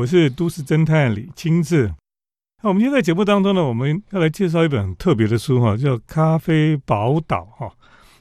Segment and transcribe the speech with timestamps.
[0.00, 1.92] 我是都市侦探李清志。
[2.62, 7.70] 那我们今天在节目当中呢，我们要来介绍一本很特别的书哈，叫《咖啡宝岛》哈。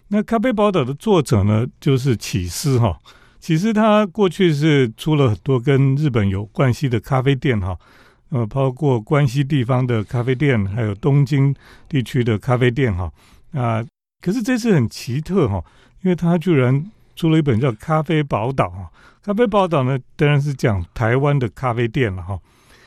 [0.10, 3.00] 那《咖啡宝岛》的作者呢，就是启司哈。
[3.40, 7.78] 启司他过去是出了很多跟日本有关系的咖啡店哈，
[8.28, 11.56] 呃，包括关西地方的咖啡店，还有东京
[11.88, 13.10] 地区的咖啡店哈。
[13.54, 13.82] 啊，
[14.22, 15.64] 可是这次很奇特哈，
[16.02, 18.92] 因为他居然出了一本叫《咖啡宝岛》哈。
[19.30, 22.40] 《咖啡报道》呢，当然是讲台湾的咖啡店了哈。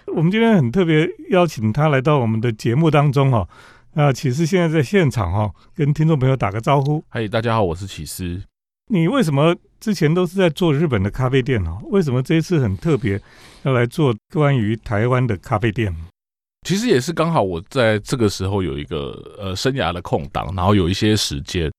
[0.08, 3.48] 我们今天很特别邀请他来到我们的节目当中哈，
[3.94, 7.00] 啊，启司现在在现场哈，跟听众朋友打个招呼。
[7.10, 8.42] 嗨，大家好，我是启思。
[8.88, 11.78] 你为什么之前都是在做日本的咖啡店哦？
[11.92, 13.22] 为什么这一次很特别
[13.62, 15.94] 要来做关于台湾的咖啡店？
[16.66, 21.70] 其实也是刚好我在这个时候有一个呃生涯的空档，然后有一些时间。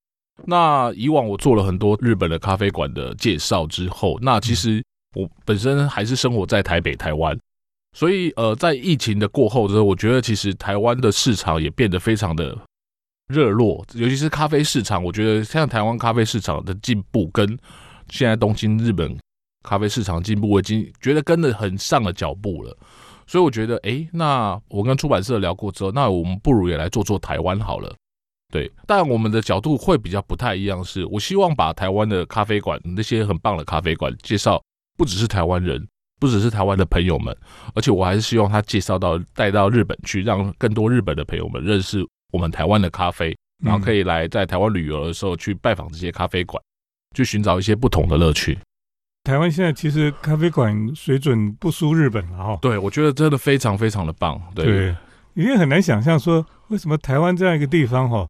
[0.44, 4.82] 那以往我做了很多日本的咖啡馆的介绍之后，那其实
[5.14, 7.38] 我本身还是生活在台北、台湾。
[7.96, 12.58] 所以，呃，在疫情的过后之后，我觉得其实台湾的市场也变得非常的
[13.28, 15.02] 热络，尤其是咖啡市场。
[15.02, 17.56] 我觉得像台湾咖啡市场的进步，跟
[18.10, 19.16] 现在东京、日本
[19.62, 22.76] 咖啡市场进步，我已经觉得跟得很上了脚步了。
[23.28, 27.94] 所以我觉得，哎，那我跟出版社聊过之后，那我们不如也来做做台湾好了。
[28.54, 34.62] 对，但我们的角度会比较不太一样，是我希望把台湾的咖啡馆那些很棒的咖啡馆介绍，
[34.96, 35.84] 不只是台湾人。
[36.20, 37.36] 不只是台湾的朋友们，
[37.74, 46.62] 而且我还是希望他介绍到带到日本去，让更多日本的朋友们认识我们台湾的咖啡，然后可以来在台湾旅游的时候去拜访这些咖啡馆，
[47.14, 48.56] 去寻找一些不同的乐趣。
[49.24, 52.58] 台湾现在其实咖啡馆水准不输日本了哈。
[52.62, 54.40] 对，我觉得真的非常非常的棒。
[54.54, 54.96] 对，
[55.34, 58.26] 你也很难想象说为什么台湾这样一个地方哈，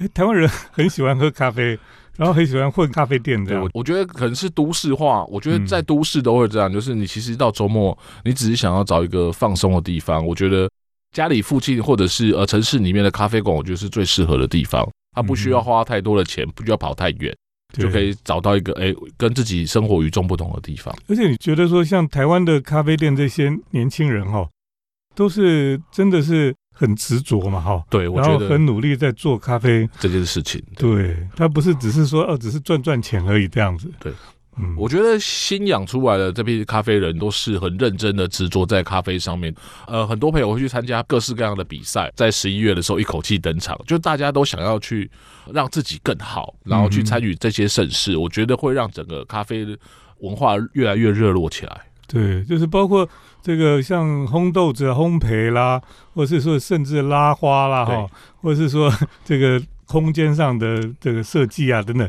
[0.00, 1.78] 哎，台湾人 很喜欢喝咖啡。
[2.18, 5.24] 然后很喜欢混咖啡店这样，我觉得可能是都市化。
[5.24, 10.24] 我觉得在都市都会这样，就是你其实到周末，你只是想要找一个放松的地方。
[10.24, 10.70] 我觉得
[11.12, 14.86] 家里附近或者是呃城市里面的咖啡馆，我觉得是最适合的地方。
[15.12, 17.34] 它不需要花太多的钱，不需要跑太远，
[17.72, 20.94] 就可以找到一个哎跟自己生活与众不同的地方。
[21.08, 24.46] 而且你觉得说，像台湾的咖啡店这些年轻人哈，
[25.14, 26.54] 都是真的是。
[26.72, 30.60] 很执着嘛，哈，对，我觉得很努力在做咖啡这件事情。
[30.76, 33.90] 对他不是只是说哦，只是赚赚钱而已这样子。
[34.00, 34.12] 对，
[34.58, 39.54] 嗯，我觉得新养出来的这批咖啡人都是很认真的执着在咖啡上面。
[39.86, 45.10] 呃，很多朋友会去参加各式各样的比赛，在十一月的时候一口气登场，就大家都想要去
[45.52, 48.16] 让自己更好，然后去参与这些盛事。
[48.16, 49.66] 我觉得会让整个咖啡
[50.18, 51.80] 文化越来越热络起来。
[52.12, 53.08] 对，就是包括
[53.40, 55.80] 这个像烘豆子、烘焙啦，
[56.12, 58.06] 或是说甚至拉花啦，哈，
[58.42, 58.92] 或者是说
[59.24, 62.06] 这个空间上的这个设计啊等等，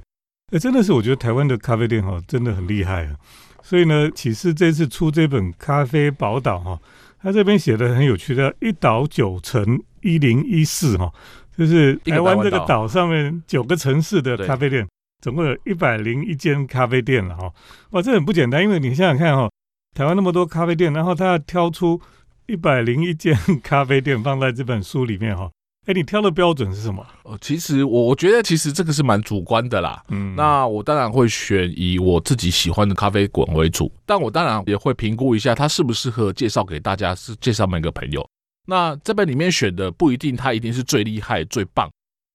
[0.52, 3.16] 哎，真的是我觉得台湾的咖啡店哈真的很厉害啊。
[3.62, 6.78] 所以呢，启示这次出这本《咖啡宝岛》哈，
[7.22, 11.10] 他这边写的很有趣的，一岛九城一零一四哈，
[11.58, 14.86] 就是台湾这个岛上面九个城市的咖啡店，
[15.22, 17.50] 总共有一百零一间咖啡店了哈。
[17.92, 19.50] 哇，这很不简单，因为你想想看哈。
[19.94, 22.02] 台湾那么多咖啡店，然后他要挑出
[22.48, 25.50] 一百零一间咖啡店放在这本书里面哈。
[25.86, 27.06] 哎，你挑的标准是什么？
[27.24, 30.02] 哦，其实我我觉得其实这个是蛮主观的啦。
[30.08, 38.26] 嗯，那我当然会选以我自己喜欢的咖啡馆为主，但我当然也会评估一下它适不适合介绍给大家，是介绍每个朋友。
[38.66, 41.92] 那这本里面选的不一定它一定是最厉害、最棒。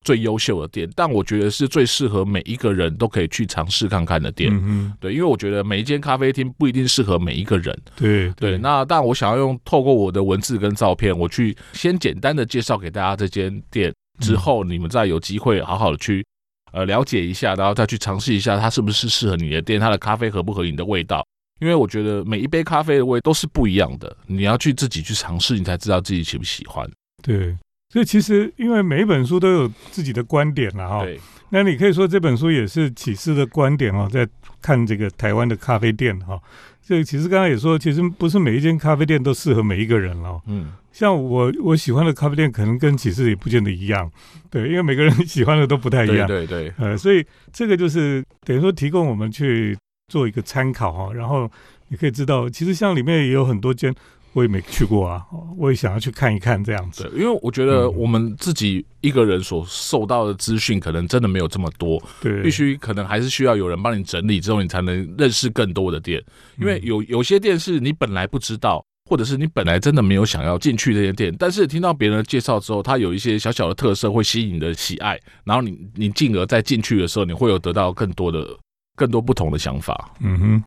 [0.09, 4.51] 最优秀的店，但我觉得是最适合每一个人都可以去尝试看看的店。
[4.51, 7.79] 嗯对，因为我觉得每一间咖啡厅不一定适合每一个人。
[7.95, 16.25] 对对，那但我想要用透过我的文字跟照片，我去先简单的介绍给大家这间店，之后你们再有机会好好的去
[16.73, 21.23] 呃了解一下，然后再去尝试一下它是不是适合你的店，它的咖啡合不合你的味道。
[21.61, 26.91] 因为我觉得每一杯咖啡的味都是不一样的，你要去自己去尝试，你才知道自己喜不喜欢。
[27.23, 27.55] 对。
[27.91, 31.03] 所以其实，因为每一本书都有自己的观点了哈。
[31.04, 31.19] 对。
[31.50, 34.28] 那你可以说这本书也是启示的观点哦，在
[34.60, 36.38] 看这个台湾的咖啡店哈。
[36.87, 40.38] 这其实刚刚也说，其实不是每一间咖啡店都适合每一个人哦。
[40.46, 40.73] 嗯。
[40.93, 44.11] 像我我喜欢的咖啡店，可能跟启示也不见得一样。
[44.50, 46.29] 对，因为每个人 喜欢的都不太一样。
[46.29, 46.70] 对对。
[46.76, 49.75] 呃，所以这个就是等于说提供我们去
[50.08, 51.14] 做一个参考哈。
[51.14, 51.50] 然后
[51.88, 53.94] 你可以知道，其实像里面也有很多间。
[54.38, 55.26] 我也没去过啊，
[55.56, 57.11] 我也想要去看一看这样子。
[57.12, 62.00] 因为我觉得我们自己一个人所受到的资讯，可能真的没有这么多。
[62.20, 66.23] 对，必须可能还是需要有人帮你整理之后，你才能认识更多的店。
[66.61, 68.81] 因为有有些店是你本来不知道，
[69.11, 78.46] 或者是你本来真的没有想要进去这些店，但是听到别人的介绍之后，它有一些小小的特色会吸引你的喜爱，然后你你进而再进去的时候，你会有得到更多的
[78.94, 80.14] 更多不同的想法。
[80.20, 80.64] 嗯哼。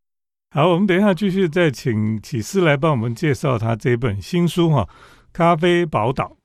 [0.53, 4.83] 好，我们等一下继续再请启思来帮我们介绍他这本新书哈，
[5.31, 6.35] 《咖啡宝岛》。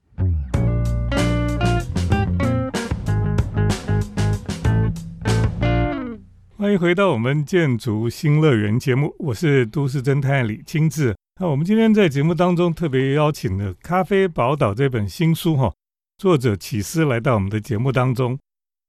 [6.57, 11.17] 欢迎回到我们建筑新乐园节目，我是都市侦探李清志。
[11.41, 15.75] 那我们今天在节目当中特别邀请了《咖啡宝岛》这本新书哈，
[16.17, 18.39] 作者启思来到我们的节目当中。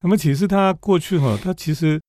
[0.03, 1.99] 那么启思他过去哈，他其实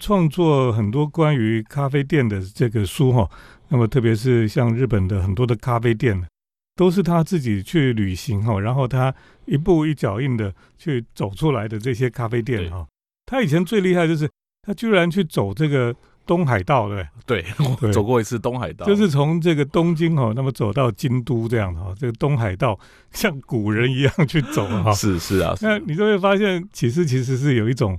[0.00, 3.28] 创作很多关于咖啡店的这个书哈。
[3.68, 6.26] 那么特别是像日本的很多的咖啡店，
[6.74, 9.14] 都是他自己去旅行哈，然后他
[9.44, 12.86] 一步一脚印的去走出来的这些咖啡店哈。
[13.24, 14.28] 他以前最厉害就是。
[14.68, 15.94] 他居然去走这个
[16.26, 22.76] 东海道，对对，走过一次东海道，就是从这个东京哈，那么走到京都这样哈，这个东海道
[23.12, 27.96] 像古人一样去走哈，是是啊，那你就会发现，其实其实是有一种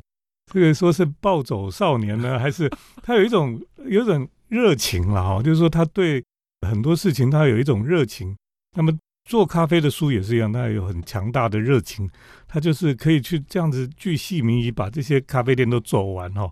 [0.52, 2.70] 这个说是暴走少年呢，还是
[3.04, 6.24] 他有一种有一种热情了哈，就是说他对
[6.68, 8.36] 很多事情他有一种热情，
[8.76, 8.92] 那么。
[9.30, 12.10] 做咖啡的书也是一样，他有很强大的热情，
[12.48, 16.50] 他就是可以去这样子巨细靡遗把这些咖啡店都走完哈。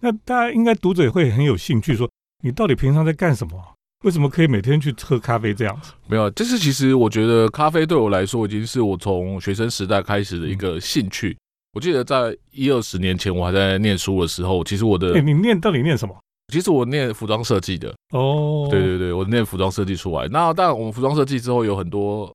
[0.00, 2.10] 那大家应该读者也会很有兴趣，说
[2.42, 3.62] 你到底平常在干什么？
[4.06, 5.92] 为什么可以每天去喝咖啡这样子？
[6.06, 11.36] 没有，这是其实我觉得咖啡对我来说已经是我从学生时代开始的一个兴趣。
[11.74, 16.16] 我记得在一二十年前我还在念书的时候，其实我的你念到底念什么？
[16.52, 20.28] 其实我念服装设计的哦，对对对，我念服装设计出来。
[20.28, 22.32] 那当然，我们服装设计之后有很多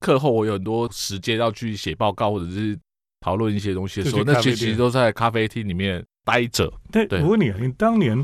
[0.00, 2.78] 课后，我有很多时间要去写报告或者是
[3.20, 6.70] 讨论一些东西的时候，那其实都在咖啡厅里面待着。
[6.90, 8.22] 对，我问你啊，你当年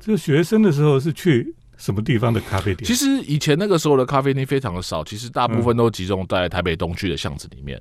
[0.00, 1.54] 这个学生的时候是去？
[1.78, 2.86] 什么地方的咖啡店？
[2.86, 7.80] 其实以前那个时候的咖啡厅非常的少，其实大部分都集中在台北东区的巷子里面，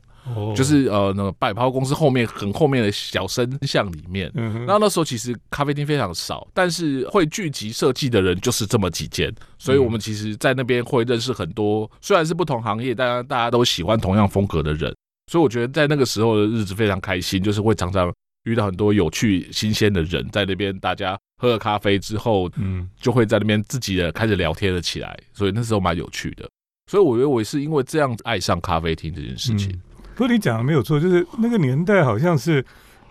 [0.56, 4.32] 就是呃那个百抛公司后面很后面的小深巷里面。
[4.68, 14.96] 那那时候其实咖啡厅非常少，但是会聚集设计的人就是这么几间，所以我们其实在那边会认识很多，虽然是不同行业，但大家都喜欢同样风格的人，
[15.32, 21.18] 所以我觉得在那个时候的日子非常开心，就是会常常遇到很多有趣新鲜的人在那边，大家。
[21.38, 26.50] 喝了咖啡之后，嗯，就会在那边自己的开始聊天了起来，所以那时候蛮有趣的。
[26.90, 29.72] 所以我觉得我是因为这样爱上咖啡厅这件事情。
[30.16, 32.66] 不过你讲的没有错，就是那个年代好像是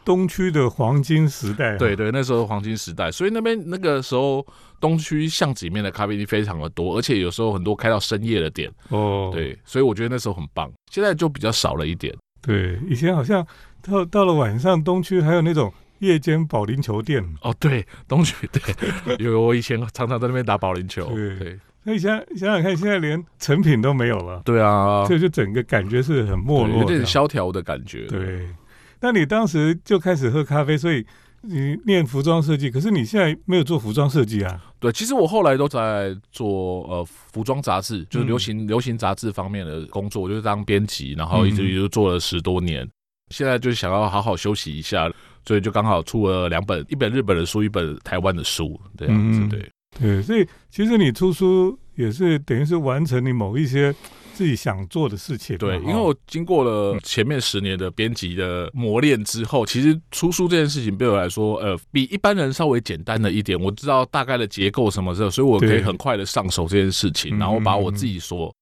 [0.05, 1.77] 东区的黄金时代。
[1.77, 4.45] 对对，那时候黄金时代，所以那边那个时候
[4.81, 8.69] 东区巷子里面的咖啡厅非常的多，而且有时候很多开到深夜的店。
[8.89, 10.73] 哦，对，所以我觉得那时候很棒。
[10.91, 12.13] 现在就比较少了一点。
[12.41, 13.47] 对，以前好像
[13.83, 15.73] 到到了晚上，东区还有那种。
[16.01, 21.07] 夜间保龄球店哦，对，东区对，有我以前常常在那边打保龄球。
[21.39, 24.43] 对，那你想想想看，现在连成品都没有了。
[24.45, 28.07] 对啊，这就整个感觉是很没落，有点萧条的感觉。
[28.07, 28.49] 对，
[29.01, 31.07] 那你当时就开始喝咖啡，所以
[31.43, 34.61] 你念服装设计，可是你现在没有做服装设计啊？
[34.79, 42.87] 对，其实我后来都在做呃服装杂志，就是流行流行杂志方面的工作，我就当编辑，然后一直就做了十多年。
[43.31, 45.11] 现在就是想要好好休息一下。
[45.47, 50.21] 所以就刚好出了两本，一本日本的书，一本台湾的书，这样子，对对。
[50.23, 53.95] 所以其实你出书也是等于是完成你某一些
[54.35, 55.57] 自己想做的事情。
[55.57, 63.59] 对，因为我经过了前面十年的编辑的磨练之后，其实出书这件事情对我来说，呃，比一般人稍微简单了一点。
[63.59, 68.53] 我知道大概的结构什么的，所以我可以很快的上手这件事情，然后把我自己所。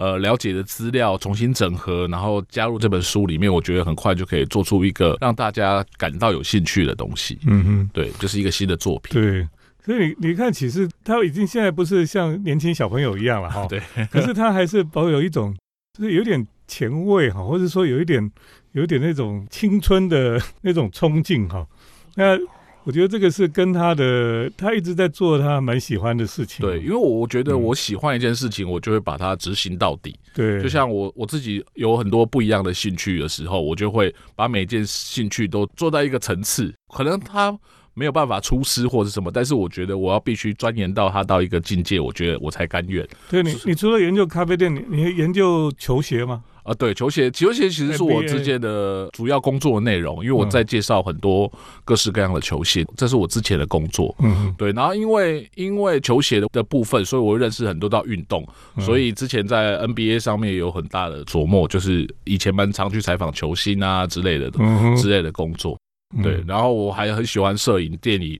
[0.00, 7.38] 呃，了解的资料重新整合，然后加入这本书里面，我觉得很快就可以做出一个让大家感到有兴趣的东西。
[7.46, 9.12] 嗯哼，对，就是一个新的作品。
[9.12, 9.46] 对，
[9.84, 13.66] 所以你你看，其实他已经现在不是像年轻小朋友一样了 哈。
[13.68, 13.78] 对，
[14.10, 15.54] 可是他还是保有一种，
[15.98, 18.32] 就是有点前卫哈，或者说有一点
[18.72, 21.66] 有一点那种青春的 那种冲劲哈。
[22.14, 22.38] 那。
[22.84, 26.64] 我觉得这个是跟他的，他一直在做他蛮喜欢的事情。
[26.64, 30.18] 对，因为我觉得我喜欢一件事情，我就会把它执行到底。
[30.34, 36.72] 对，就像我我自己有很多不一样的兴趣的时候，我就会把每件兴趣都做到一个层次。
[36.94, 37.56] 可能他
[37.92, 43.06] 没有办法出师或者什么，但是我觉得我要必须钻研到他到一个境界，我觉得我才甘愿。
[43.28, 46.42] 对你，你除了研究咖啡店，你你研究球鞋吗？
[46.62, 51.50] 啊，对，球鞋，球鞋其实是我之前的主要工作的内容，因为我在介绍很多
[51.84, 54.14] 各式各样的球鞋，这是我之前的工作。
[54.20, 54.70] 嗯，对。
[54.72, 58.46] 然后因为因为球鞋的的部分，所以我认识很多到运动，
[58.78, 64.50] 所以之前在 NBA 上面有很大的琢磨，就是以前蛮常去采访球星啊之类的
[64.96, 65.78] 之类的工作。
[66.22, 68.38] 对，然后我还很喜欢摄影、电影，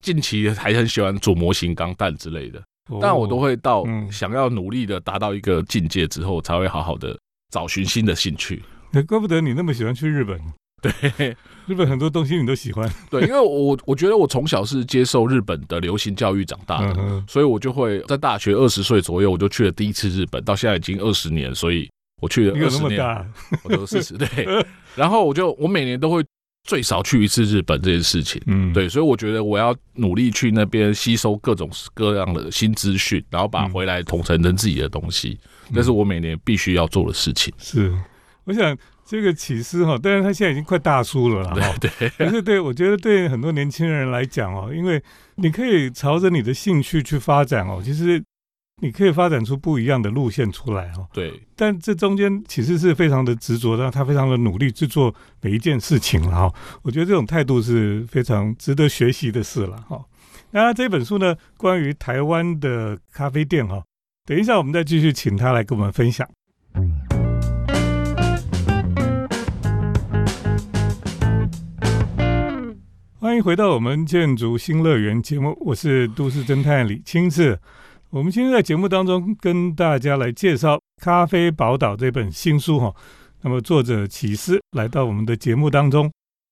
[0.00, 2.62] 近期还很喜欢做模型、钢弹之类的，
[3.00, 7.16] 但我都会到想要努力的达到一个境界之后，才会好好的。
[7.52, 10.40] 找寻新的兴趣，那怪不得你那么喜欢去日本。
[10.82, 11.36] 对
[11.68, 21.88] 日本很多东西你都喜欢，对，因为我我觉得我从小是接受日本的流行教育长大的，嗯所以我就会在大学二十岁左右我就去了第一次日本，到现在已经二十年，所以
[22.20, 23.24] 我去了二十年，大？
[23.62, 24.28] 我都四十对，
[24.96, 26.24] 然后我就我每年都会
[26.68, 28.42] 最少去一次日本这件事情。
[28.46, 35.38] 嗯，对，所以我觉得我要努力去那边吸收各种各样的新资讯，然后把嗯回来统成成自己的东西，
[35.72, 37.52] 这是我每年必须要做的事情。
[37.58, 37.92] 是，
[38.44, 41.74] 我想这个起司哈，但是他现在已经快大叔了啦，哈。
[41.80, 45.02] 对对可是对我觉得对很多年轻人来讲哦，因为
[45.36, 48.22] 你可以朝着你的兴趣去发展哦，其实
[48.80, 51.06] 你可以发展出不一样的路线出来哦。
[51.12, 56.54] 对，但这中间其实是非常的执着，让他非常的努力去做每一件事情了哈。
[56.82, 60.04] 我觉得这种态度是非常值得学习的事了哈。
[60.50, 63.82] 那这本书呢，关于台湾的咖啡店哈，
[64.24, 66.28] 等一下我们再继续请他来跟我们分享。
[73.18, 77.58] 欢迎回到我们建筑新乐园节目，我是都市侦探李清志。
[78.10, 82.94] 我们今天在节目当中跟大家来介绍《咖啡宝岛》这本新书哈。
[83.40, 86.08] 那么作者启思来到我们的节目当中。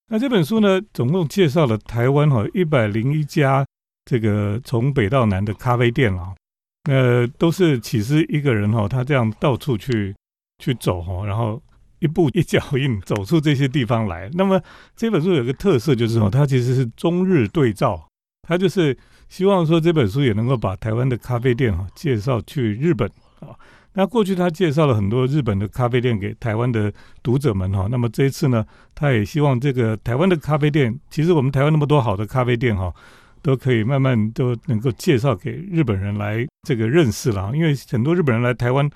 [0.09, 3.65] 那这本书呢，总共介绍了台湾哈一百零一家
[4.07, 6.35] 这个从北到南的咖啡店啊，
[6.85, 10.15] 呃，都是其实一个人哈，他这样到处去
[10.59, 11.61] 去走哈，然后
[11.99, 14.31] 一步一脚印走出这些地方来。
[14.33, 14.61] 那么
[14.97, 18.09] 这本书有个特色就是哦，它其实是中日对照，
[18.49, 18.97] 它就是
[19.29, 23.07] 希望说这本书也能够把台湾的咖啡店哈介绍去日本
[23.41, 23.55] 啊。
[23.93, 26.93] 那过去他介绍了很多日本的咖啡店给台湾的
[27.25, 32.95] 读者们哈，那么这一次呢，他也希望这个台湾的咖啡店，其实我们台湾那么多好的咖啡店哈，
[33.43, 38.89] 都可以慢慢都能够介绍给日本人来这个认识了，因为很多日本人来台湾，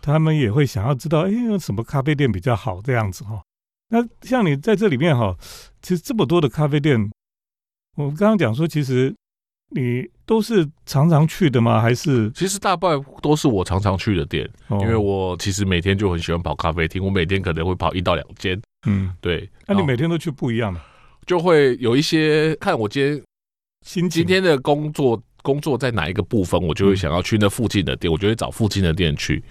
[0.00, 3.42] 他们也会想要知道，哎，有什么咖啡店比较好这样子哈。
[3.88, 5.36] 那像你在这里面哈，
[5.82, 7.10] 其实这么多的咖啡店，
[7.96, 9.12] 我刚刚讲说，其实
[9.70, 11.80] 你都是常常去的吗？
[11.80, 18.60] 还是、其实大半都是我常常去的店，哦因为我其实每天就很喜欢跑咖啡厅，我每天可能会跑一到两间。
[18.86, 20.80] 嗯，对，那你每天都去不一样的
[21.26, 23.22] 就会有一些看我今天
[23.84, 29.42] 心今天的工作工作在哪一个部分，我就会嗯想要去那附近的店，我就会找附近的店去。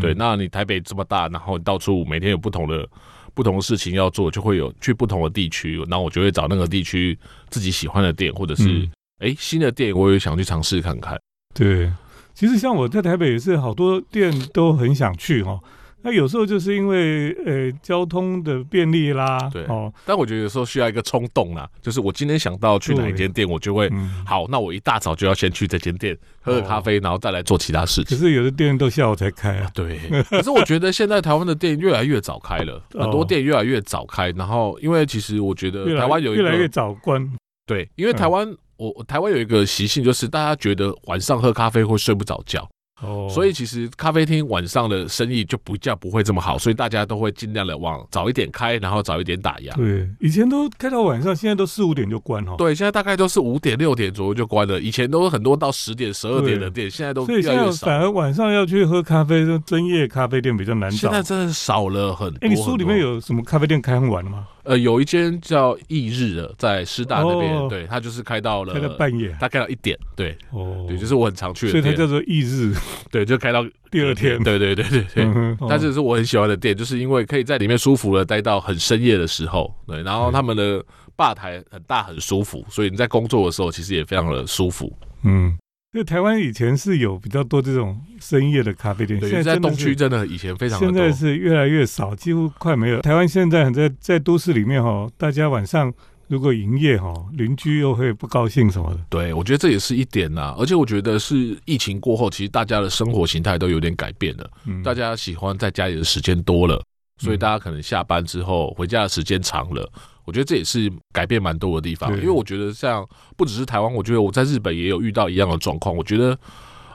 [0.00, 2.88] 对，嗯那你台北这么大，然后到处每天有不同的
[3.34, 7.18] 不同的事情要做，就会有去不同的地区，然后我就会找那个地区
[7.50, 8.88] 自己喜欢的店，或者是
[9.36, 11.20] 新的店，我也想去尝试看看。
[11.52, 11.92] 对，
[12.34, 15.60] 其实像我在台北也是好多店都很想去哈、
[16.02, 19.62] 那有时候就是因为呃交通的便利啦，对。
[19.64, 28.16] 哦，但我觉得有时候需要一个冲动啦，就是我今天想到去哪一间店，我就会嗯，好，那我一大早就要先去这间店喝个咖啡，然后再来做其他事情。
[28.16, 33.02] 可是有的店都下午才开啊，对，可是我觉得现在台湾的店越来越早开了， 哦。
[33.02, 34.30] 很多店越来越早开。
[34.32, 37.30] 然后，因为其实我觉得台湾有一个越来越早关，
[37.66, 42.68] 对，因为台湾、我我台湾有一个习性，就是大家觉得晚上喝咖啡会睡不着觉，
[43.02, 49.74] 哦，所以其实咖啡厅晚上的生意就不叫不会这么好，所以大家都会尽量的往早一点开，然后早一点打烊。
[49.76, 57.86] 对，以前都开到晚上，现在都四五点就关哈、哦，对，现在大概都是五点六点左右就关了，以前都是很多到十点、十二点的店，现在都越来越少。
[57.86, 60.96] 反而晚上要去喝咖啡，就深夜咖啡店比较难找。
[60.96, 62.38] 现在真的少了很多。
[62.40, 64.46] 哎，你书里面有什么咖啡店开很晚的吗？
[64.64, 67.66] 呃有一间叫翌日的，在师大那边，哦。
[67.68, 69.34] 对，它就是开到了开到半夜。
[69.40, 72.74] 它开到一点，对哦，对，就是我很常去的店，所以它叫做翌日，
[73.10, 74.42] 对，就开到第二天。
[74.42, 75.24] 对对对对对。
[75.24, 80.84] 嗯哼， 但是是我很喜欢的店，就是因为可以在里面舒服的待到很深夜的时候，对，然后他们的
[81.16, 84.92] 吧台很大很舒服，所以你在工作的时候其实也非常的舒服。
[85.24, 85.56] 嗯，
[85.92, 93.02] 因为台湾以前是有比较多这种深夜的咖啡店，对，现在东区真的以前非常现在，是越来越少，几乎快没有。
[93.02, 95.92] 台湾现在在在都市里面哈，大家晚上
[96.28, 99.00] 如果营业哈，邻居又会不高兴什么的。
[99.10, 104.50] 对我觉得这也是一点呐、而且我觉得是疫情过后，其实大家的生活形态都有点改变了。
[104.64, 106.82] 嗯，大家喜欢在家里的时间多了，
[107.18, 109.92] 所以嗯大家可能下班之后回家的时间长了。
[110.24, 115.96] 我觉得这也是改变蛮多的地方，因为我觉得像不只是台湾，我觉得我在日本也有遇到一样的状况。
[115.96, 116.38] 我觉得，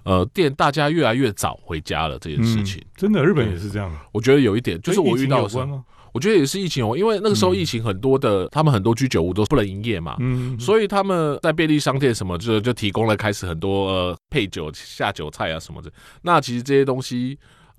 [0.03, 3.91] 呃，店大家越来越早回家了这件事情，嗯、真的，日本也是这样。
[4.12, 5.86] 我觉得有一点就是我遇到的时候跟疫情有关，吗？
[6.13, 15.91] 我觉得也是疫情哦，因为那个时候嗯疫情很多的，他们很多居酒屋都不能营业嘛，嗯，所以他们在便利商店什么就就提供了开始很多呃配酒下酒菜啊什么的。
[16.24, 17.38] 那其实这些东西、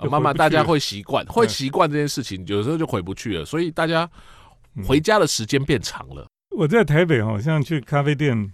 [0.09, 3.45] 慢慢大家会习惯，会习惯这件事情，有时候就回不去了。
[3.45, 4.11] 所以大家嗯
[4.85, 6.27] 回家的时间变长了。
[6.57, 8.53] 我在台北好像去咖啡店，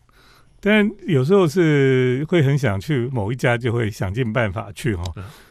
[0.60, 5.04] 但有时候是会很想去某一家，就会想尽办法去哈。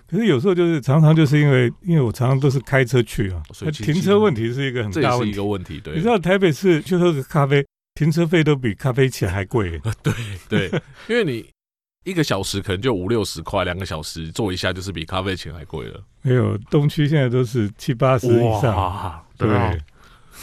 [0.05, 5.31] 可是有时候就是常常就是因为，因为我常常都是开车去啊，停车问题是一个很大问题。
[5.31, 5.95] 一个问题，对。
[5.95, 7.65] 你知道台北市去喝个咖啡，
[7.95, 9.81] 停车费都比咖啡钱还贵。
[10.03, 10.13] 对
[10.47, 11.43] 对，因为你
[12.03, 15.99] 一个小时可能就五六十块，两个小时坐一下就是比咖啡钱还贵了。
[16.21, 19.49] 没有，东区现在都是七八十以上，对。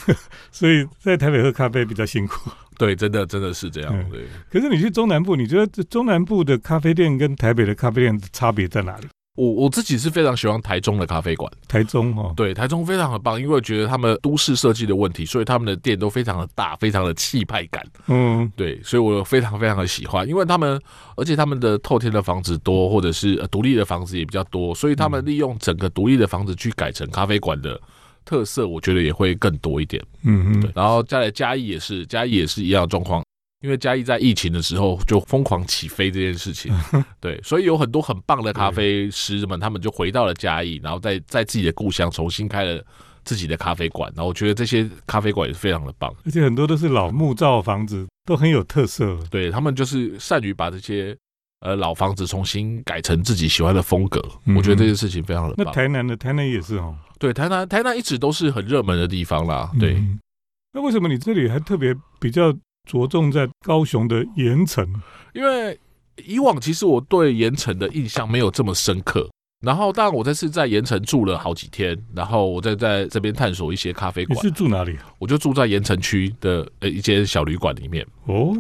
[0.51, 2.51] 所以在台北喝咖啡比较辛苦。
[2.79, 4.11] 对，真的真的是这样。
[4.11, 4.25] 对。
[4.51, 9.07] 可是你去中南部，你觉得这中南部的咖啡店跟台北的咖啡店差别在哪里？
[9.37, 20.79] 我我自己是非常喜欢台中的咖啡馆，台中哦，对，台中非常的棒，因为觉得他们都市设计的问题，所以他们的店都非常的大，非常的气派感，嗯，对，所以我非常非常的喜欢，因为他们，
[21.17, 27.81] 而且他们的透天的房子多，或者是独立的房子也比较多，所以他们利用整个独立的房子去改成咖啡馆的
[28.31, 33.25] 特色，我觉得也会更多一点，嗯嗯，对，然后再来嘉义也是，嘉义也是一样的状况。
[33.61, 36.73] 因为嘉义在疫情的时候就疯狂起飞这件事情，
[37.19, 42.81] 对，所以有很多很棒的咖啡师们，他们就回到了嘉义，然后在在自己的故乡重新开了
[43.25, 44.11] 自己的咖啡馆。
[44.15, 49.19] 然后我觉得这些咖啡馆也是非常的棒，而且很多都是老木造房子，都很有特色。
[49.29, 51.15] 对他们就是善于把这些
[51.61, 54.21] 呃老房子重新改成自己喜欢的风格。
[54.57, 55.67] 我觉得这件事情非常的棒。
[55.67, 59.71] 那台南的台南也是哦，对，台南台南一直都是很热门的地方啦。
[59.79, 60.03] 对，
[60.73, 62.55] 那为什么你这里还特别比较？
[62.89, 64.85] 着重在高雄的盐城，
[65.35, 65.79] 因为
[66.25, 69.29] 以往其实我对盐城的印象没有这么深刻。
[69.65, 74.37] 然后，当然我这次在盐城住了好几天，然后我再在这边探索一些咖啡馆。
[74.37, 74.97] 你是住哪里？
[75.19, 78.05] 我就住在盐城区的呃一间小旅馆里面。
[78.25, 78.57] 哦，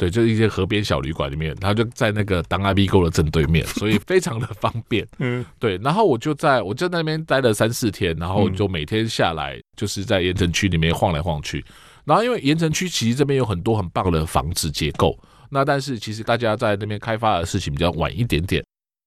[0.00, 5.06] 对，就是一些河边小旅馆里面，它就在那个当阿 B 沟的正对面，所以非常的方便。
[5.18, 5.76] 嗯， 对。
[5.78, 11.64] 然后我就在我就在那边待了三四天，然后就每天下来就是在盐城区里面晃来晃去。
[12.04, 15.16] 然后，因为盐城区其实这边有很多很棒的房子结构，
[15.50, 18.64] 那但是其实大家在那边开发的事情比较晚一点点，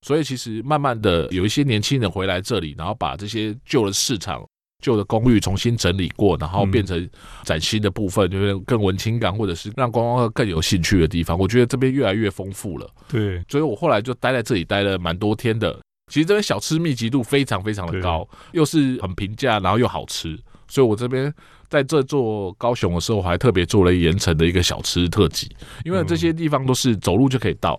[0.07, 4.47] 所以其实慢慢的有一些年轻人回来这里，然后把这些旧的市场、
[4.81, 7.09] 旧的公寓重新整理过，然后变成
[7.43, 11.37] 崭新的部分，就是更文青感，或者是让观光客更有兴趣的地方。
[11.37, 12.89] 我觉得这边越来越丰富了。
[13.07, 15.79] 对，所以我后来就待在这里待了蛮多天的。
[16.11, 21.33] 其实这边小吃密集度非常非常的高，又是很平价，然后又好吃，所以我这边。
[21.67, 27.77] 在这座高雄的时候，我还特别做了盐城的一个小吃特辑，因为这些地方都是走路就可以到，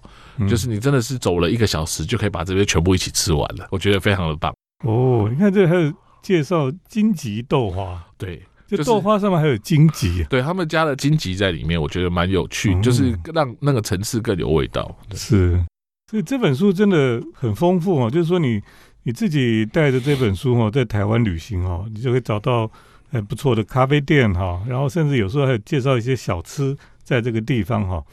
[0.50, 4.52] 就是你真的是走了一个小时就可以把这边全部一起吃完了，我觉得非常的棒。
[4.84, 5.92] 哦，你看这还有
[6.26, 14.92] 介绍荆棘豆花，对，就豆花上面还有荆棘，对他们加了荆棘在里面，我觉得蛮有趣，就是让那个层次更有味道。
[15.14, 15.64] 是，
[16.10, 18.60] 所以这本书真的很丰富哦，就是说你
[19.04, 22.68] 你自己带着这本书哦，在台湾旅行哦，你就会找到。
[23.08, 28.04] 很不错的咖啡店哈，然后甚至有时候还有介绍一些小吃在这个地方哈，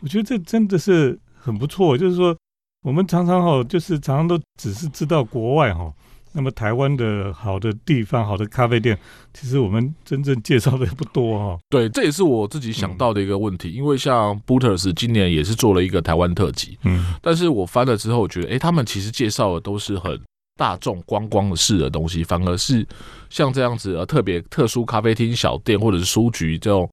[0.00, 1.96] 我觉得这真的是很不错。
[1.96, 2.36] 就是说，
[2.82, 5.90] 我们常常哈，就是常常都只是知道国外哈，
[6.32, 8.98] 那么台湾的好的地方、好的咖啡店，
[9.34, 11.58] 其实我们真正介绍的不多哈。
[11.68, 20.20] 对，这也是我自己想到的一个问题，因为像 Booters 今年也是做了一个台湾特辑，嗯，但是我翻了之后，我觉得，哎，他们其实介绍的都是很。
[20.54, 22.86] 大众观光式的东西，反而是
[23.30, 26.88] 像这样子呃特别特殊咖啡厅、小店或者是书局这种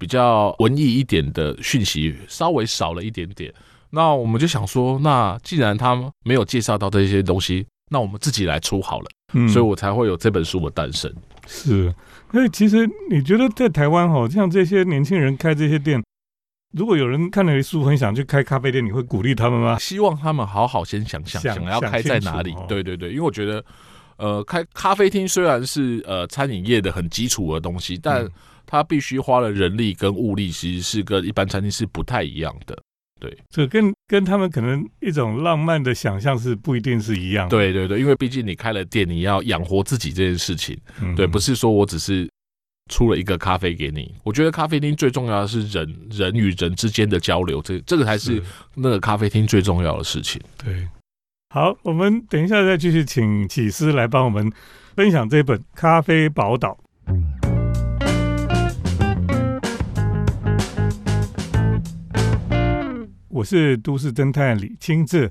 [0.00, 3.54] 比较文艺一点的讯息稍微少了一点点。
[3.90, 9.06] 那我们就想说，那既然他没有介绍到这些东西，那我们自己来出好了。
[9.32, 11.12] 嗯，所以我才会有这本书的诞生。
[11.46, 11.92] 是，
[12.30, 16.02] 所以其实你觉得在台湾哈，像这些年轻人开这些店。
[16.72, 19.78] 如果有人看了书很想去开咖啡店，你会鼓励他们吗？
[19.78, 22.52] 希望他们好好先想想，想要开在哪里？
[22.66, 23.64] 对对对，因为我觉得，
[24.16, 28.28] 呃，开咖啡厅虽然是呃餐饮业的很基础的东西，但
[28.66, 32.76] 它必须花了人力跟物力，其实是跟一般餐厅是不太一样的。
[33.20, 37.48] 对，这跟跟他们可能一种浪漫的想象是不一定是一样。
[37.48, 40.78] 对对对，因为毕竟你开了店，你要养活自己这件事情，
[41.16, 42.28] 对，不是说我只是。
[42.90, 48.42] 出了一个咖啡给你，我觉得咖啡厅最重要的是人人与人之间的交流，这这个才是
[48.74, 50.38] 那个咖啡厅最重要的事情。
[50.62, 50.86] 对，
[51.48, 54.52] 好，我们等一下再继续请启思来帮我们
[54.94, 56.76] 分享这本《咖啡宝岛》。
[63.34, 65.28] 我是都市侦探李清志。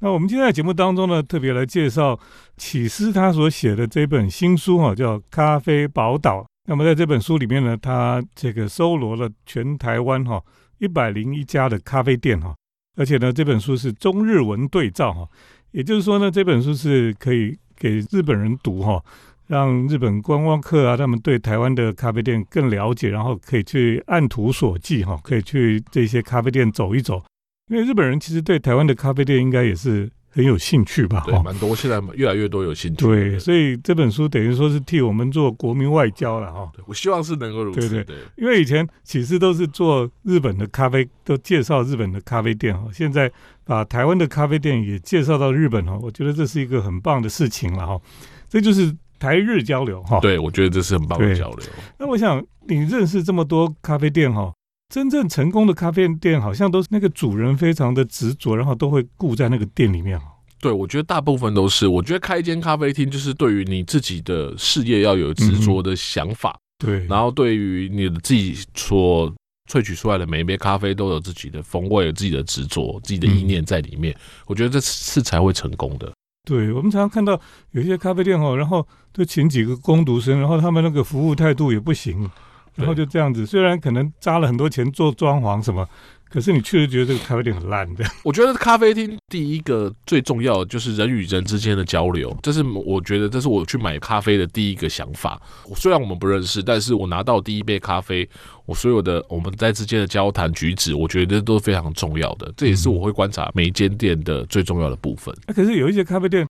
[0.00, 2.20] 那我们今天在节目当中呢，特别来介绍
[2.58, 6.42] 启思他所写的这本新书哈，叫《咖啡宝岛》。
[6.68, 10.42] 那么在这本书里面呢，他这个搜罗了全台湾哈
[10.76, 12.54] 一百零一家的咖啡店哈，
[12.94, 15.26] 而且呢这本书是中日文对照哈，
[15.70, 19.02] 也就是说呢这本书是可以给日本人读哈，
[19.46, 27.22] 让日本观光客啊，他们对台湾的咖啡店更了解，然后可以去按图索骥哈，可以去这些咖啡店走一走。
[27.68, 31.24] 因为日本人其实对台湾的咖啡店应该也是很有兴趣吧？
[31.26, 33.04] 对，蛮多，现在越来越多有兴趣。
[33.04, 36.70] 对，所以这本书等于说是替我们做国民外交了哈。
[36.86, 37.88] 我希望是能够如此。
[37.88, 42.88] 对对，因为以前其实都是做日本的咖啡，都介绍日本的咖啡店哈。
[42.92, 43.28] 现在
[43.64, 48.00] 把台湾的咖啡店也介绍到日本哈，我觉得这是一个很棒的事情了哈。
[48.48, 50.20] 这就是台日交流哈。
[50.20, 51.66] 对，我觉得这是很棒的交流。
[51.98, 54.52] 那我想你认识这么多咖啡店哈。
[54.88, 60.20] 真正成功的咖啡店，好像都是那个主人非常的执着，然后都会顾在那个店里面。
[60.60, 61.86] 对，我觉得大部分都是。
[61.86, 66.56] 我觉得开一间咖啡厅，就是对于你自己的事业要有执着的想法。
[66.78, 69.32] 对，然后对于你的自己所
[69.70, 74.16] 萃取出来的每一杯咖啡，都有自己的风味、有自己的执着、自己的意念在里面。
[74.46, 76.10] 我觉得这是才会成功的。
[76.48, 77.38] 对，我们常常看到
[77.72, 82.30] 有一些咖啡店哦，然后就请几个工读生，然后他们那个服务态度也不行。
[82.76, 85.88] 然后就这样子，虽然可能扎了很多钱做装潢什么，
[86.28, 88.04] 可是你确实觉得这个咖啡店很烂的。
[88.22, 95.40] 我觉得咖啡厅第一个最重要的就是人与人之间的交流，这是我觉得这是我去买咖啡的第一个想法。
[95.74, 98.28] 虽然我们不认识，但是我拿到第一杯咖啡，
[98.66, 102.52] 我所有的我们在之间的交谈举止，我觉得都是非常重要的。
[102.56, 105.34] 这也是我会观察每一间店的最重要的部分。
[105.54, 106.46] 可是有一些咖啡店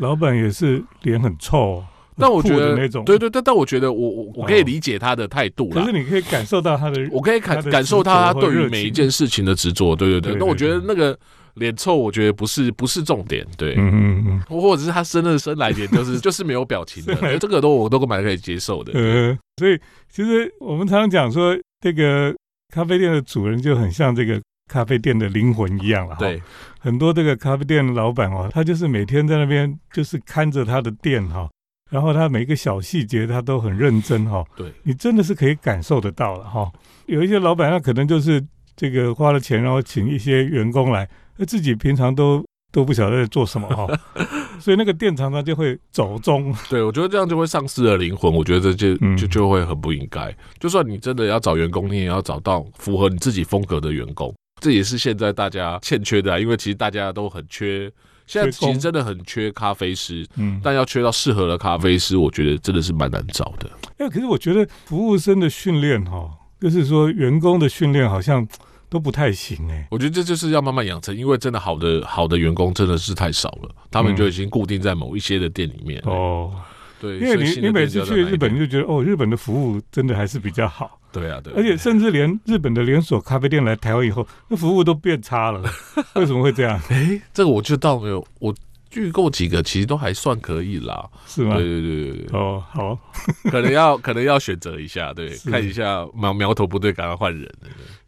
[0.00, 1.84] 老板也是脸很臭。
[2.20, 9.94] 但我觉得那种，对对，但但我觉得我我我可以理解他的态度可是你可以感受到他的，我可以感感受他对于每一件事情的执着。
[9.94, 10.34] 对对对。
[10.34, 11.16] 那我觉得那个
[11.54, 13.46] 脸臭，我觉得不是不是重点。
[13.56, 14.60] 对，嗯嗯嗯。
[14.60, 18.92] 或者是他生的生来脸就是 就是没有表情的，这个都我都蛮可以接受的。
[18.94, 19.38] 嗯。
[19.58, 19.78] 所以
[20.10, 22.34] 其实我们常常讲说，这个
[22.74, 26.16] 咖啡店的主人就很像这个咖啡店的灵魂一样了。
[26.18, 26.42] 对。
[26.80, 31.48] 很多这个咖啡店的老板哦，他就是每天在那边就是看着他的店哈。
[31.88, 36.70] 然后他每一个小细节他都很认真哈，对你真的是可以感受得到了哈。
[37.06, 38.44] 有一些老板他可能就是
[38.76, 43.86] 这个花了钱，然后请一些员工来，那自己平常都都不晓得在做什么哈，
[44.60, 46.54] 所以那个店常常就会走中。
[46.68, 48.30] 对，我觉得这样就会丧失了灵魂。
[48.32, 50.34] 我觉得这就就就会很不应该。
[50.60, 54.34] 就算你真的要找员工，你也要找到符合你自己风格的员工。
[54.60, 57.90] 这也是现在大家欠缺的，因为其实大家都很缺。
[58.28, 63.68] 现在其实真的很缺咖啡师，嗯，但要缺到适合的咖啡师，我觉得真的是蛮难找的。
[63.96, 68.46] 哎，可是我觉得服务生的训练哈，就是说员工的训练好像
[68.90, 69.88] 都不太行哎。
[69.90, 76.52] 我觉得这就是要慢慢养成，因为真的好的好的员工真的是太少了，他们就已经固定在某一些的店里面哦。
[77.00, 80.97] 对，因为你你每次去日本，就觉得哦，日本的服务真的还是比较好。
[81.12, 81.52] 对啊，对。
[81.54, 85.62] 而且甚至连日本的连锁咖啡店来台湾以后，那服务都变差了。
[86.16, 86.80] 为什么会这样？
[86.90, 88.54] 哎，这个我就倒没有，我
[88.94, 91.08] 预购几个其实都还算可以啦。
[91.26, 91.56] 是吗？
[91.56, 92.38] 对对对对对。
[92.38, 92.98] 哦，好，
[93.50, 97.50] 可能要可能要选择一下，对，看一下苗苗头不对，赶快换人。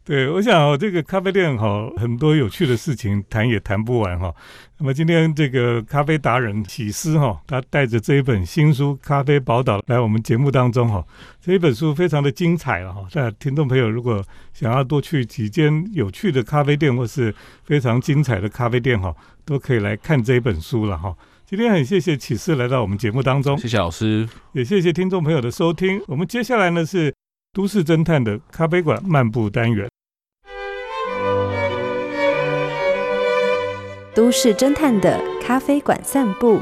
[0.03, 4.33] 对，我想哦，这个咖啡店哈，很多有趣的事情谈也谈不完哈。
[4.81, 11.05] 那么今天这个咖啡达人启思哈，他带着这一本新书《咖啡宝岛》来我们节目当中哈。
[11.39, 13.05] 这一本书非常的精彩了哈。
[13.13, 17.31] 那听众朋友如果想要多去几间有趣的咖啡店或是
[17.63, 19.15] 非常精彩的咖啡店哈，
[19.45, 21.15] 都可以来看这一本书了哈。
[21.45, 26.01] 今天很谢谢启思来到我们节目当中，谢谢老师，也谢谢听众朋友的收听。
[26.07, 27.13] 我们接下来呢是
[27.53, 29.90] 都市侦探的咖啡馆漫步单元。
[34.21, 36.59] 都市侦探的咖啡馆散步，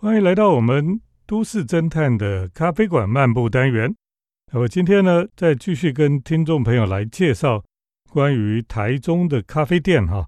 [0.00, 3.94] 欢迎来到我们都市侦探的咖啡馆漫步单元。
[4.50, 7.64] 那么今天呢，再继续跟听众朋友来介绍
[8.08, 10.26] 关于台中的咖啡店哈。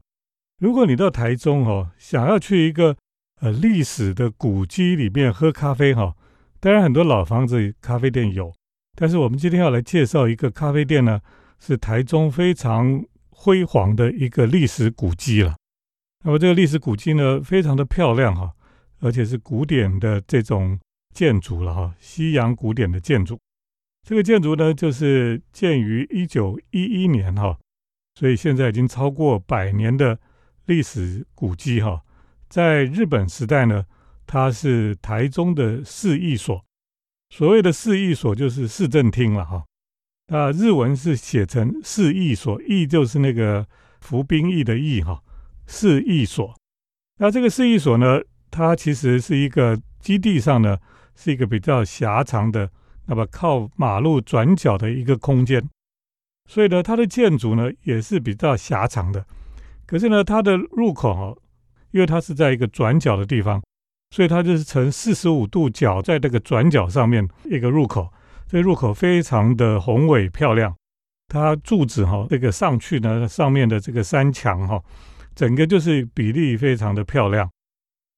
[0.60, 2.98] 如果你到台中哈，想要去一个
[3.40, 6.12] 呃历史的古迹里面喝咖啡哈。
[6.60, 8.52] 当然，很多老房子咖啡店有，
[8.96, 11.20] 但是我们今天要来介绍一个咖啡店呢，
[11.60, 15.54] 是台中非常辉煌的一个历史古迹了。
[16.24, 18.52] 那么这个历史古迹呢，非常的漂亮哈，
[18.98, 20.76] 而且是古典的这种
[21.14, 23.38] 建筑了哈，西洋古典的建筑。
[24.04, 27.56] 这个建筑呢，就是建于一九一一年哈，
[28.16, 30.18] 所以现在已经超过百年的
[30.66, 32.02] 历史古迹哈，
[32.48, 33.84] 在日本时代呢。
[34.28, 36.62] 它是台中的市役所，
[37.30, 39.64] 所谓的市役所就是市政厅了哈。
[40.26, 43.66] 那日文是写成市役所，役就是那个
[44.02, 45.22] 服兵役的役哈。
[45.66, 46.54] 市役所，
[47.16, 50.76] 那这个市役所呢，它其实是一个基地上呢，
[51.14, 52.70] 是一个比较狭长的，
[53.06, 55.66] 那么靠马路转角的一个空间。
[56.46, 59.26] 所以呢，它的建筑呢也是比较狭长的。
[59.86, 61.34] 可是呢，它的入口哈，
[61.92, 63.62] 因为它是在一个转角的地方，
[64.10, 68.12] 所以它就是呈四十五度角，在这个转角上面一个入口。
[68.46, 70.74] 这入口非常的宏伟漂亮，
[71.28, 74.82] 它柱子哈，这个上去呢，上面的这个山墙哈，
[75.34, 77.50] 整个就是比例非常的漂亮。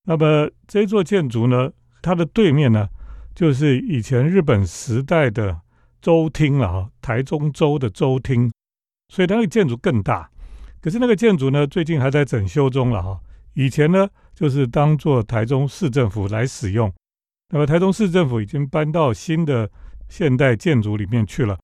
[0.05, 2.89] 那么这座建筑呢，它的对面呢，
[3.35, 5.61] 就是以前日本时代的
[6.01, 8.53] 州厅了哈，台中州的州厅，
[9.09, 10.31] 所以它的建筑更大。
[10.81, 13.21] 可是那个建筑呢，最近还在整修中了哈。
[13.55, 14.09] 以前呢，
[14.41, 16.91] 就是当做台中市政府来使用。
[17.51, 19.71] 那么台中市政府已经搬到新的。
[20.11, 21.57] 现代建筑里面去了，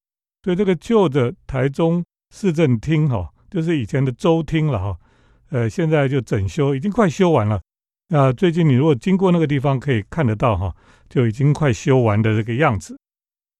[0.45, 4.97] 所以这个旧的台中市政厅哈，就是以前的州厅了哈，
[5.51, 7.61] 呃，现在就整修，已经快修完了。
[8.09, 10.73] 那最近你如果经过那个地方，可以看得到哈，
[11.09, 12.97] 就已经快修完的这个样子。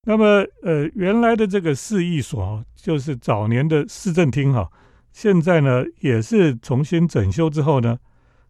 [0.07, 4.71] 那么，呃，原来的这个市役所就是早年的市政厅哈，
[5.13, 7.99] 现在呢也是重新整修之后呢，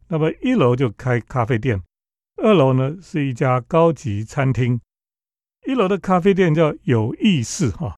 [0.08, 1.82] 那么一楼就开咖啡店，
[2.36, 4.80] 二楼呢是一家高级餐厅。
[5.66, 7.96] 一楼的咖啡店叫有意思哈，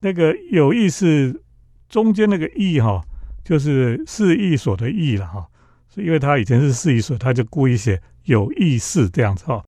[0.00, 1.44] 那个有意思
[1.88, 3.00] 中间那个意哈，
[3.44, 5.46] 就是市役所的意了哈，
[5.88, 9.64] 是因为他以前是市役所，他就故意写有意思这样子哈。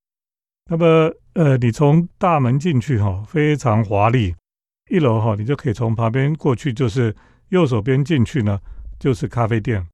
[0.70, 4.34] 那么呃，你从大门进去哈，非常华丽。
[4.90, 7.14] 一楼哈，你就可以从旁边过去，就是
[7.50, 8.58] 右手边进去呢，
[8.98, 9.86] 就是咖啡店。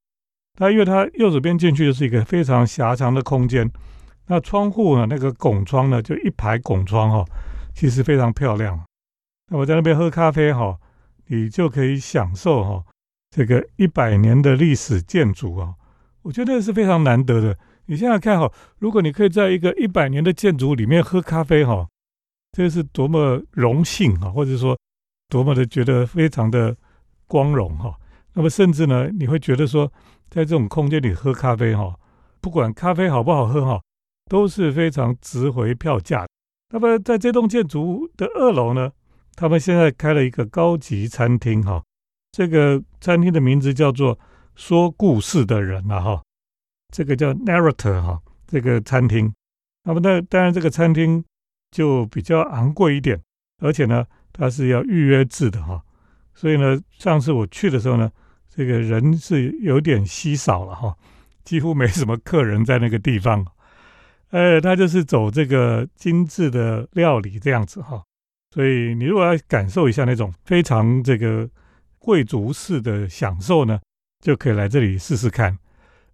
[0.55, 3.69] 它因为它右手边进去就是一个非常狭长的空间。
[4.27, 5.05] 那窗户呢？
[5.07, 6.01] 那个拱窗呢？
[6.01, 7.25] 就一排拱窗哈，
[7.75, 8.79] 其实非常漂亮。
[9.51, 10.75] 那我在那边喝咖啡哈，
[11.27, 12.83] 你就可以享受哈
[13.29, 15.75] 这个一百年的历史建筑啊，
[16.23, 17.55] 我觉得是非常难得的。
[17.85, 21.87] 你现在看哈，如果你可以在一个一百年的建筑里面喝咖啡哈，
[22.51, 24.75] 这是多么荣幸啊，或者说
[25.29, 26.75] 多么的觉得非常的
[27.27, 27.93] 光荣哈。
[28.33, 29.91] 那么甚至呢，你会觉得说，
[30.35, 31.95] 在这种空间里喝咖啡哈，
[32.41, 33.81] 不管咖啡好不好喝哈。
[34.27, 36.27] 都是非常值回票价。
[36.73, 38.91] 那么，在这栋建筑物的二楼呢，
[39.35, 41.83] 他们现在开了一个高级餐厅哈。
[42.31, 44.17] 这个餐厅的名字叫做
[44.57, 46.23] “说故事的人”啊哈。
[46.91, 49.31] 这个叫 Narrator 哈，这个餐厅。
[49.83, 51.23] 那么，那当然这个餐厅
[51.69, 53.21] 就比较昂贵一点，
[53.61, 55.83] 而且呢，它是要预约制的哈。
[56.33, 58.11] 所以呢，上次我去的时候呢，
[58.55, 60.95] 这个人是有点稀少了哈，
[61.43, 63.45] 几乎没什么客人在那个地方。
[64.29, 68.03] 呃，他就是走这个精致的料理这样子哈，
[68.51, 71.47] 所以你如果要感受一下那种非常这个
[71.99, 73.79] 贵族式的享受呢，
[74.23, 75.57] 就可以来这里试试看。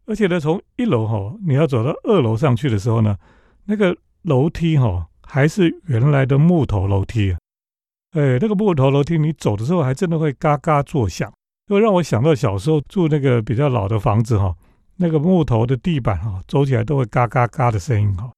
[0.06, 3.18] 而且呢，从一楼哈，你要走到二楼上去的时候呢，
[3.66, 7.36] 那个楼梯哈还是原来的木头楼梯。
[8.12, 11.32] 哎，那个木头楼梯你走的时候还真的会嘎嘎作响，
[11.78, 14.56] 又让我想到小时候住那个比较老的房子哈。
[14.98, 18.32] 那个木头的地板哈，走起来都会嘎嘎嘎的声音哈，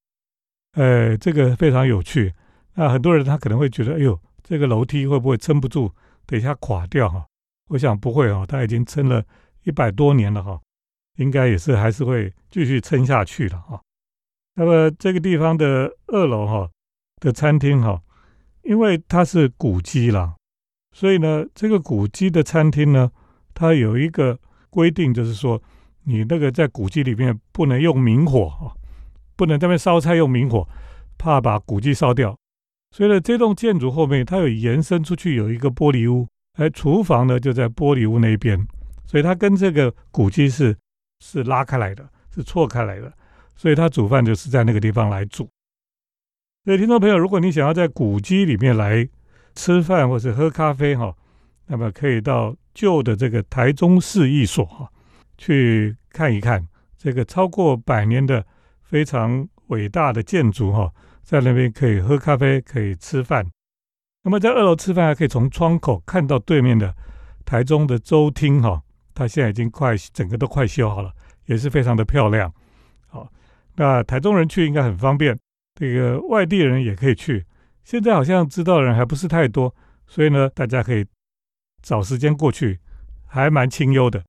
[0.77, 2.33] 呃，这个非常有趣。
[2.75, 5.91] 那很多人他可能会觉得，哎呦，这个楼梯会不会撑不住，
[6.25, 7.25] 等一下垮掉哈？
[7.67, 9.21] 我想不会哈，它已经撑了
[9.63, 10.57] 一百多年了哈，
[11.17, 13.81] 应该也是还是会继续撑下去了哈。
[14.55, 16.69] 那么这个地方的二楼哈
[17.19, 18.01] 的餐厅哈，
[18.61, 20.35] 因为它是古迹了，
[20.93, 23.11] 所以呢，这个古迹的餐厅呢，
[23.53, 24.39] 它有一个
[24.69, 25.61] 规定，就是说。
[26.05, 28.75] 你那个在古迹里面不能用明火啊，
[29.37, 30.67] 不能在那边烧菜用明火，
[31.17, 32.37] 怕把古迹烧掉。
[32.91, 38.67] 所以呢，这栋建筑后面它有延伸出去有一个玻璃屋，而厨房呢就在玻璃屋那边，
[39.05, 40.75] 所以它跟这个古迹是
[41.21, 43.09] 是拉开来的，是错开来的。
[43.55, 45.47] 所以他煮饭就是在那个地方来煮。
[46.65, 49.07] 所以听众朋友，如果你想要在古迹里面来
[49.55, 51.15] 吃饭或者喝咖啡哈，
[51.67, 54.89] 那么可以到旧的这个台中市一所哈。
[55.35, 58.45] 去看一看这个超过百年的
[58.83, 63.45] 非常伟大的建筑哈，在那边可以喝咖啡，可以吃饭。
[64.23, 66.95] 那么在二楼吃饭还可以从窗口看到对面的
[67.43, 68.81] 台中的州厅哈，
[69.13, 71.11] 它现在已经快整个都快修好了，
[71.47, 72.53] 也是非常的漂亮。
[73.07, 73.29] 好，
[73.75, 75.37] 那台中人去应该很方便，
[75.75, 77.43] 这个外地人也可以去。
[77.83, 79.75] 现在好像知道的人还不是太多，
[80.07, 81.03] 所以呢，大家可以
[81.83, 82.79] 找时间过去，
[83.27, 84.23] 还蛮清幽的。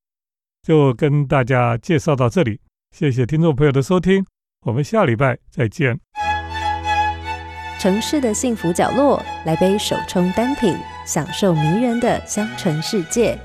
[0.62, 4.26] 就跟大家介绍到这里，谢谢听众朋友的收听，
[4.66, 5.98] 我们下礼拜再见。
[7.78, 13.38] 城市的幸福角落，来杯手冲单品，享受迷人的香醇世界。